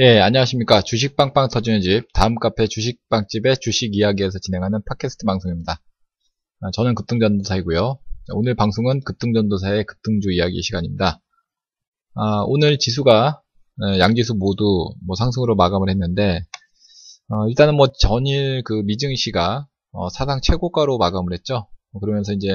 네, 0.00 0.20
안녕하십니까. 0.20 0.82
주식빵빵 0.82 1.48
터지는 1.48 1.80
집, 1.80 2.04
다음 2.12 2.36
카페 2.36 2.68
주식빵집의 2.68 3.56
주식 3.60 3.96
이야기에서 3.96 4.38
진행하는 4.38 4.78
팟캐스트 4.86 5.26
방송입니다. 5.26 5.82
아, 6.60 6.70
저는 6.72 6.94
급등전도사이고요. 6.94 7.98
오늘 8.32 8.54
방송은 8.54 9.00
급등전도사의 9.00 9.86
급등주 9.86 10.30
이야기 10.30 10.62
시간입니다. 10.62 11.20
아, 12.14 12.44
오늘 12.46 12.78
지수가 12.78 13.42
어, 13.82 13.98
양지수 13.98 14.36
모두 14.36 14.94
뭐 15.04 15.16
상승으로 15.16 15.56
마감을 15.56 15.90
했는데 15.90 16.44
어, 17.30 17.48
일단은 17.48 17.74
뭐 17.74 17.88
전일 17.98 18.62
그 18.64 18.74
미증시가 18.84 19.66
어, 19.90 20.08
사상 20.10 20.40
최고가로 20.40 20.98
마감을 20.98 21.32
했죠. 21.32 21.66
그러면서 22.00 22.32
이제 22.34 22.52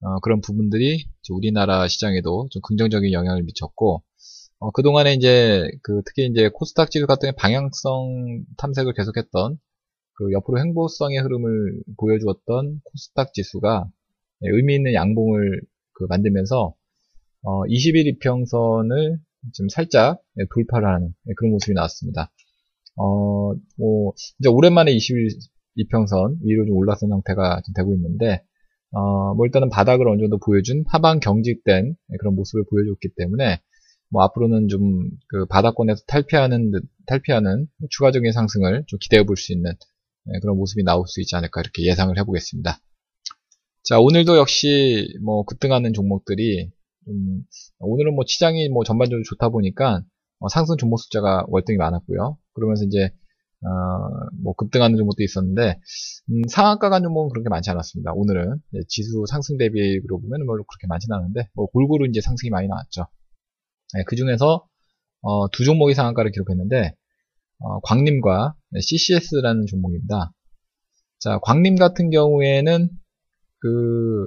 어, 0.00 0.18
그런 0.22 0.40
부분들이 0.40 1.04
우리나라 1.28 1.88
시장에도 1.88 2.48
좀 2.50 2.62
긍정적인 2.62 3.12
영향을 3.12 3.42
미쳤고 3.42 4.02
어, 4.60 4.70
그동안에 4.72 5.14
이제, 5.14 5.70
그, 5.82 6.02
특히 6.04 6.26
이제 6.26 6.50
코스닥 6.52 6.90
지수 6.90 7.06
같은 7.06 7.32
방향성 7.34 8.44
탐색을 8.58 8.92
계속했던, 8.92 9.58
그 10.14 10.32
옆으로 10.32 10.58
행보성의 10.60 11.18
흐름을 11.18 11.82
보여주었던 11.96 12.80
코스닥 12.84 13.32
지수가 13.32 13.88
예, 14.44 14.48
의미 14.50 14.74
있는 14.74 14.92
양봉을 14.92 15.62
그 15.94 16.04
만들면서, 16.10 16.74
어, 17.42 17.66
21 17.68 18.06
이평선을 18.08 19.18
지금 19.54 19.68
살짝 19.70 20.20
예, 20.38 20.44
돌파를 20.54 20.86
하는 20.86 21.14
예, 21.28 21.32
그런 21.38 21.52
모습이 21.52 21.72
나왔습니다. 21.72 22.30
어, 22.96 23.54
뭐, 23.78 24.12
이제 24.40 24.50
오랜만에 24.50 24.92
21 24.92 25.28
이평선 25.76 26.40
위로 26.44 26.66
좀 26.66 26.76
올라선 26.76 27.10
형태가 27.10 27.62
지금 27.64 27.72
되고 27.74 27.94
있는데, 27.94 28.44
어, 28.90 29.34
뭐 29.34 29.46
일단은 29.46 29.70
바닥을 29.70 30.06
어느 30.06 30.20
정도 30.20 30.36
보여준 30.38 30.84
하방 30.88 31.20
경직된 31.20 31.94
그런 32.18 32.34
모습을 32.34 32.64
보여줬기 32.68 33.08
때문에, 33.16 33.62
뭐 34.10 34.22
앞으로는 34.24 34.68
좀 34.68 35.10
그 35.28 35.46
바닥권에서 35.46 36.02
탈피하는 36.06 36.72
탈피하는 37.06 37.66
추가적인 37.90 38.32
상승을 38.32 38.84
좀 38.88 38.98
기대해 39.00 39.24
볼 39.24 39.36
수 39.36 39.52
있는 39.52 39.72
네, 40.24 40.38
그런 40.40 40.56
모습이 40.56 40.82
나올 40.84 41.04
수 41.06 41.20
있지 41.20 41.36
않을까 41.36 41.60
이렇게 41.60 41.84
예상을 41.84 42.16
해보겠습니다. 42.18 42.78
자 43.84 43.98
오늘도 44.00 44.36
역시 44.38 45.08
뭐 45.24 45.44
급등하는 45.44 45.92
종목들이 45.94 46.70
좀 47.06 47.44
오늘은 47.78 48.14
뭐 48.14 48.24
시장이 48.26 48.68
뭐 48.70 48.84
전반적으로 48.84 49.22
좋다 49.24 49.48
보니까 49.50 50.02
어 50.40 50.48
상승 50.48 50.76
종목 50.76 50.98
숫자가 50.98 51.44
월등히 51.48 51.76
많았고요. 51.78 52.36
그러면서 52.54 52.84
이제 52.84 53.10
어 53.64 54.20
뭐 54.42 54.54
급등하는 54.54 54.96
종목도 54.98 55.22
있었는데 55.22 55.78
음 56.30 56.42
상한가 56.48 56.88
간 56.90 57.02
종목은 57.02 57.30
그렇게 57.30 57.48
많지 57.50 57.70
않았습니다. 57.70 58.12
오늘은 58.14 58.56
지수 58.88 59.24
상승 59.28 59.58
대비로 59.58 60.20
보면 60.20 60.46
뭐 60.46 60.54
그렇게 60.56 60.86
많지는 60.88 61.16
않은데 61.16 61.48
뭐 61.54 61.66
골고루 61.66 62.08
이제 62.08 62.20
상승이 62.20 62.50
많이 62.50 62.68
나왔죠. 62.68 63.06
네, 63.94 64.04
그 64.06 64.16
중에서 64.16 64.66
어, 65.22 65.50
두 65.50 65.64
종목이 65.64 65.94
상한가를 65.94 66.30
기록했는데 66.32 66.94
어, 67.58 67.80
광림과 67.80 68.54
CCS라는 68.80 69.66
종목입니다. 69.66 70.32
자, 71.18 71.38
광림 71.42 71.76
같은 71.76 72.10
경우에는 72.10 72.88
그 73.58 74.26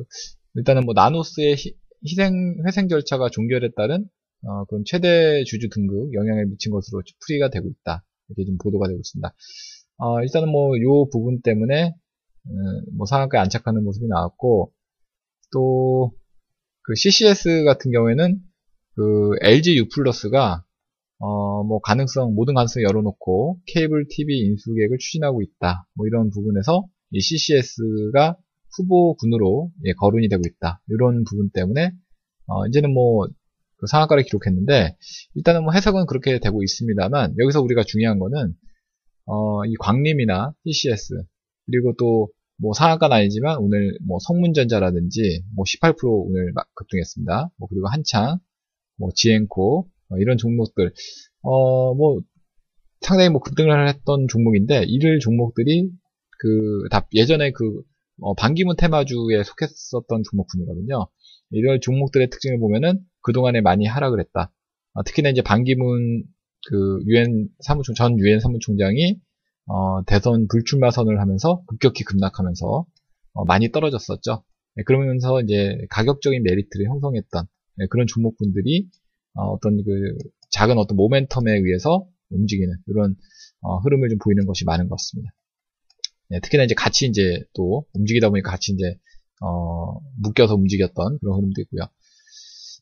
일단은 0.55 0.83
뭐 0.85 0.93
나노스의 0.93 1.55
희, 1.55 1.75
희생 2.07 2.57
회생 2.67 2.87
절차가 2.87 3.29
종결에 3.29 3.69
따른 3.75 4.05
어, 4.45 4.65
그런 4.65 4.83
최대 4.85 5.43
주주 5.45 5.69
등급 5.69 6.13
영향을 6.13 6.45
미친 6.47 6.71
것으로 6.71 7.01
풀이가 7.25 7.49
되고 7.49 7.67
있다. 7.69 8.03
이렇게 8.29 8.45
좀 8.45 8.57
보도가 8.57 8.87
되고 8.87 8.99
있습니다. 8.99 9.33
어, 9.97 10.21
일단은 10.21 10.49
뭐 10.49 10.75
요 10.77 11.09
부분 11.09 11.41
때문에 11.41 11.93
음, 12.47 12.51
뭐 12.97 13.05
상한가에 13.07 13.39
안착하는 13.41 13.83
모습이 13.83 14.07
나왔고 14.07 14.71
또 15.53 16.11
그 16.85 16.95
CCS 16.95 17.63
같은 17.63 17.91
경우에는 17.91 18.39
그 18.95 19.31
LG 19.41 19.77
U 19.77 19.87
플러스가 19.89 20.63
어, 21.19 21.63
뭐 21.63 21.79
가능성 21.79 22.35
모든 22.35 22.53
가능성 22.53 22.83
열어놓고 22.83 23.59
케이블 23.67 24.05
TV 24.09 24.39
인수 24.45 24.73
계획을 24.73 24.97
추진하고 24.99 25.41
있다. 25.41 25.87
뭐 25.95 26.07
이런 26.07 26.29
부분에서 26.29 26.85
이 27.11 27.21
CCS가 27.21 28.37
후보군으로 28.77 29.71
예, 29.85 29.93
거론이 29.93 30.27
되고 30.29 30.41
있다. 30.45 30.81
이런 30.89 31.23
부분 31.23 31.49
때문에 31.51 31.91
어, 32.47 32.67
이제는 32.67 32.93
뭐 32.93 33.27
그 33.83 33.87
상한가를 33.87 34.23
기록했는데 34.23 34.95
일단은 35.35 35.63
뭐 35.65 35.73
해석은 35.73 36.05
그렇게 36.05 36.39
되고 36.39 36.63
있습니다만 36.63 37.35
여기서 37.37 37.61
우리가 37.61 37.83
중요한 37.83 38.17
거는 38.17 38.53
어, 39.25 39.65
이 39.65 39.75
광림이나 39.77 40.53
CCS 40.65 41.23
그리고 41.65 41.93
또 41.97 42.29
뭐 42.61 42.71
상한가는 42.73 43.17
아니지만 43.17 43.57
오늘 43.57 43.97
뭐 44.07 44.19
성문전자라든지 44.19 45.43
뭐 45.55 45.65
18% 45.65 45.97
오늘 46.27 46.53
급등했습니다. 46.75 47.49
뭐 47.57 47.67
그리고 47.67 47.87
한창 47.89 48.37
뭐 49.03 49.09
지엔코 49.15 49.87
어, 50.09 50.17
이런 50.17 50.37
종목들 50.37 50.93
어 51.43 51.93
뭐 51.95 52.21
상당히 53.01 53.29
뭐 53.29 53.41
급등을 53.41 53.87
했던 53.89 54.27
종목인데 54.29 54.83
이를 54.87 55.19
종목들이 55.19 55.89
그 56.39 56.87
다 56.89 57.07
예전에 57.13 57.51
그 57.51 57.81
어, 58.21 58.33
반기문 58.35 58.75
테마주에 58.77 59.43
속했었던 59.43 60.23
종목군이거든요. 60.29 61.07
이런 61.51 61.81
종목들의 61.81 62.29
특징을 62.29 62.59
보면은 62.59 62.99
그동안에 63.21 63.61
많이 63.61 63.85
하락을 63.85 64.19
했다. 64.19 64.51
어, 64.93 65.03
특히나 65.03 65.29
이제 65.29 65.41
반기문 65.41 66.23
그 66.67 66.99
유엔 67.07 67.49
사무총 67.59 67.95
전 67.95 68.17
유엔 68.19 68.39
사무총장이 68.39 69.17
어, 69.67 70.03
대선 70.05 70.47
불출마 70.47 70.91
선을 70.91 71.19
하면서 71.19 71.61
급격히 71.67 72.03
급락하면서 72.05 72.85
어, 73.33 73.45
많이 73.45 73.71
떨어졌었죠. 73.71 74.43
네, 74.75 74.83
그러면서 74.85 75.41
이제 75.41 75.77
가격적인 75.89 76.41
메리트를 76.43 76.87
형성했던 76.87 77.45
네, 77.77 77.87
그런 77.89 78.07
종목분들이 78.07 78.87
어, 79.35 79.59
떤 79.59 79.77
그 79.83 80.17
작은 80.51 80.77
어떤 80.77 80.97
모멘텀에 80.97 81.65
의해서 81.65 82.07
움직이는 82.29 82.75
이런 82.87 83.15
어, 83.61 83.77
흐름을 83.79 84.09
좀 84.09 84.19
보이는 84.19 84.45
것이 84.45 84.65
많은 84.65 84.87
것 84.87 84.97
같습니다. 84.97 85.31
네, 86.29 86.39
특히나 86.41 86.63
이제 86.63 86.75
같이 86.75 87.07
이제 87.07 87.43
또 87.53 87.85
움직이다 87.93 88.29
보니까 88.29 88.51
같이 88.51 88.73
이제 88.73 88.97
어, 89.41 89.99
묶여서 90.21 90.55
움직였던 90.55 91.19
그런 91.19 91.37
흐름도 91.37 91.61
있고요. 91.63 91.87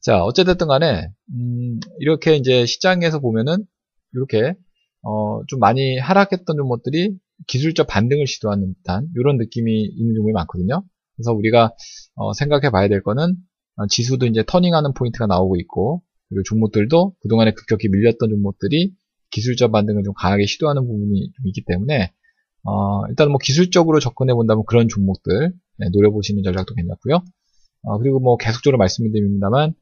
자, 0.01 0.23
어쨌든 0.23 0.67
간에, 0.67 1.07
음, 1.33 1.79
이렇게 1.99 2.35
이제 2.35 2.65
시장에서 2.65 3.19
보면은, 3.19 3.65
이렇게, 4.13 4.55
어, 5.03 5.43
좀 5.47 5.59
많이 5.59 5.97
하락했던 5.97 6.57
종목들이 6.57 7.15
기술적 7.47 7.87
반등을 7.87 8.27
시도하는 8.27 8.73
듯한, 8.75 9.07
이런 9.15 9.37
느낌이 9.37 9.83
있는 9.83 10.15
종목이 10.15 10.33
많거든요. 10.33 10.83
그래서 11.15 11.33
우리가, 11.33 11.73
어, 12.15 12.33
생각해 12.33 12.71
봐야 12.71 12.87
될 12.87 13.03
거는, 13.03 13.23
어, 13.23 13.50
지수도 13.89 14.25
이제 14.25 14.43
터닝하는 14.45 14.93
포인트가 14.93 15.27
나오고 15.27 15.57
있고 15.57 16.01
그리고 16.29 16.43
종목들도 16.43 17.15
그동안에 17.21 17.53
급격히 17.53 17.89
밀렸던 17.89 18.29
종목들이 18.29 18.93
기술적 19.31 19.71
반등을 19.71 20.03
좀 20.03 20.13
강하게 20.15 20.45
시도하는 20.45 20.85
부분이 20.85 21.31
좀 21.35 21.47
있기 21.47 21.63
때문에 21.65 22.11
어, 22.63 23.07
일단 23.09 23.29
뭐 23.29 23.37
기술적으로 23.41 23.99
접근해 23.99 24.33
본다면 24.33 24.63
그런 24.67 24.87
종목들 24.87 25.53
네, 25.77 25.89
노려보시는 25.91 26.43
전략도 26.43 26.75
괜찮고요. 26.75 27.23
어, 27.83 27.97
그리고 27.97 28.19
뭐 28.19 28.37
계속적으로 28.37 28.77
말씀드립니다만 28.77 29.73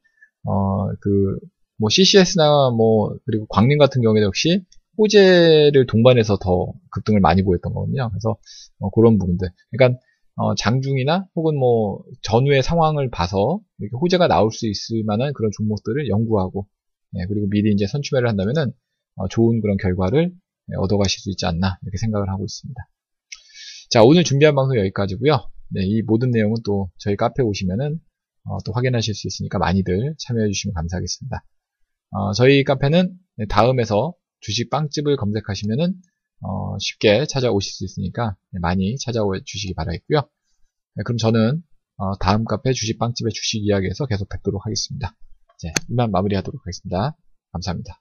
어, 0.44 0.86
그 1.00 1.38
뭐 1.80 1.88
CCS나 1.88 2.70
뭐 2.76 3.16
그리고 3.24 3.46
광림 3.46 3.78
같은 3.78 4.02
경우에 4.02 4.22
역시 4.22 4.64
호재를 4.98 5.86
동반해서 5.86 6.36
더 6.36 6.72
급등을 6.90 7.20
많이 7.20 7.42
보였던 7.42 7.72
거거든요. 7.72 8.10
그래서 8.10 8.36
어, 8.78 8.90
그런 8.90 9.18
부분들. 9.18 9.48
그러니까 9.70 9.98
어, 10.40 10.54
장중이나 10.54 11.26
혹은 11.34 11.58
뭐 11.58 12.02
전후의 12.22 12.62
상황을 12.62 13.10
봐서 13.10 13.60
이렇게 13.78 13.94
호재가 14.00 14.26
나올 14.26 14.50
수 14.50 14.66
있을 14.66 15.04
만한 15.04 15.34
그런 15.34 15.50
종목들을 15.54 16.08
연구하고 16.08 16.66
예, 17.16 17.26
그리고 17.28 17.46
미리 17.50 17.72
이제 17.72 17.86
선취매를 17.86 18.26
한다면은 18.26 18.72
어, 19.16 19.28
좋은 19.28 19.60
그런 19.60 19.76
결과를 19.76 20.32
예, 20.32 20.76
얻어가실 20.78 21.20
수 21.20 21.30
있지 21.30 21.44
않나 21.44 21.78
이렇게 21.82 21.98
생각을 21.98 22.30
하고 22.30 22.44
있습니다. 22.44 22.80
자 23.90 24.02
오늘 24.02 24.24
준비한 24.24 24.54
방송 24.54 24.78
여기까지고요. 24.78 25.50
네, 25.72 25.82
이 25.84 26.00
모든 26.00 26.30
내용은 26.30 26.56
또 26.64 26.90
저희 26.96 27.16
카페 27.16 27.42
오시면은 27.42 28.00
어, 28.44 28.56
또 28.64 28.72
확인하실 28.72 29.14
수 29.14 29.26
있으니까 29.26 29.58
많이들 29.58 30.14
참여해 30.18 30.48
주시면 30.48 30.72
감사하겠습니다. 30.72 31.44
어, 32.12 32.32
저희 32.32 32.64
카페는 32.64 33.12
네, 33.36 33.46
다음에서 33.46 34.14
주식 34.40 34.70
빵집을 34.70 35.16
검색하시면은 35.16 35.94
어, 36.42 36.78
쉽게 36.78 37.26
찾아오실 37.26 37.72
수 37.72 37.84
있으니까 37.84 38.36
많이 38.62 38.96
찾아오 38.96 39.38
주시기 39.38 39.74
바라겠고요. 39.74 40.22
네, 40.96 41.02
그럼 41.04 41.18
저는 41.18 41.62
어, 41.96 42.16
다음 42.18 42.44
카페 42.44 42.72
주식 42.72 42.98
빵집의 42.98 43.32
주식 43.32 43.58
이야기에서 43.64 44.06
계속 44.06 44.28
뵙도록 44.28 44.64
하겠습니다. 44.64 45.14
이제 45.58 45.72
이만 45.90 46.10
마무리하도록 46.10 46.60
하겠습니다. 46.60 47.16
감사합니다. 47.52 48.00